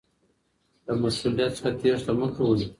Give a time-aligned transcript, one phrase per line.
[0.85, 2.63] له مسؤلیت څخه تیښته مه کوئ.